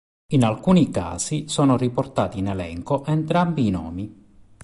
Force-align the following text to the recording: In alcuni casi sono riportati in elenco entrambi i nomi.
In 0.31 0.41
alcuni 0.43 0.89
casi 0.89 1.47
sono 1.47 1.77
riportati 1.77 2.39
in 2.39 2.47
elenco 2.47 3.05
entrambi 3.05 3.67
i 3.67 3.69
nomi. 3.69 4.23